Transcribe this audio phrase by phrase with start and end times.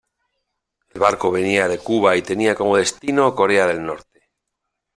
[0.89, 4.31] El barco venía de Cuba y tenía como destino Corea del Norte.